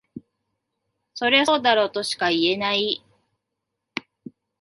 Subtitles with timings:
[1.13, 3.05] そりゃそうだろとしか言えない